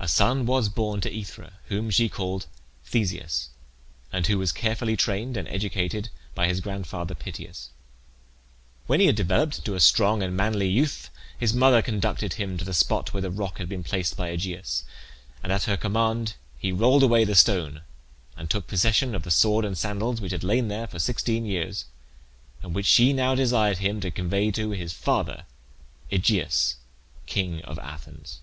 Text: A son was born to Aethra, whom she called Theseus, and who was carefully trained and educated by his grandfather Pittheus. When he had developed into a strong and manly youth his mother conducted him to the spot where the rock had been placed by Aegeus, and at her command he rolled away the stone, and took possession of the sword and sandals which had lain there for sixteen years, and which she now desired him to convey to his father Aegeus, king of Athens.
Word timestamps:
A 0.00 0.08
son 0.08 0.46
was 0.46 0.70
born 0.70 1.02
to 1.02 1.10
Aethra, 1.10 1.54
whom 1.66 1.90
she 1.90 2.08
called 2.08 2.46
Theseus, 2.86 3.50
and 4.10 4.26
who 4.26 4.38
was 4.38 4.52
carefully 4.52 4.96
trained 4.96 5.36
and 5.36 5.46
educated 5.48 6.08
by 6.34 6.46
his 6.46 6.60
grandfather 6.60 7.14
Pittheus. 7.14 7.68
When 8.86 9.00
he 9.00 9.06
had 9.06 9.16
developed 9.16 9.58
into 9.58 9.74
a 9.74 9.80
strong 9.80 10.22
and 10.22 10.34
manly 10.34 10.68
youth 10.68 11.10
his 11.38 11.52
mother 11.52 11.82
conducted 11.82 12.34
him 12.34 12.56
to 12.56 12.64
the 12.64 12.72
spot 12.72 13.12
where 13.12 13.20
the 13.20 13.30
rock 13.30 13.58
had 13.58 13.68
been 13.68 13.84
placed 13.84 14.16
by 14.16 14.28
Aegeus, 14.30 14.84
and 15.42 15.52
at 15.52 15.64
her 15.64 15.76
command 15.76 16.36
he 16.56 16.72
rolled 16.72 17.02
away 17.02 17.24
the 17.24 17.34
stone, 17.34 17.82
and 18.34 18.48
took 18.48 18.66
possession 18.66 19.14
of 19.14 19.24
the 19.24 19.30
sword 19.30 19.64
and 19.64 19.76
sandals 19.76 20.22
which 20.22 20.32
had 20.32 20.44
lain 20.44 20.68
there 20.68 20.86
for 20.86 21.00
sixteen 21.00 21.44
years, 21.44 21.84
and 22.62 22.72
which 22.74 22.86
she 22.86 23.12
now 23.12 23.34
desired 23.34 23.78
him 23.78 24.00
to 24.00 24.10
convey 24.12 24.50
to 24.52 24.70
his 24.70 24.92
father 24.94 25.44
Aegeus, 26.10 26.76
king 27.26 27.60
of 27.62 27.78
Athens. 27.80 28.40